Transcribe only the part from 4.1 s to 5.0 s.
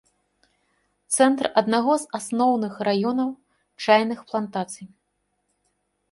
плантацый.